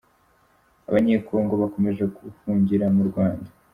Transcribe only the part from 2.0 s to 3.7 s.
guhungira mu Rwanda